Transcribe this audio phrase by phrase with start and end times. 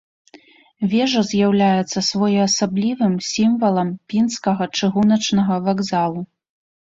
[0.91, 6.21] Вежа з'яўляецца своеасаблівым сімвалам пінскага чыгуначнага вакзалу.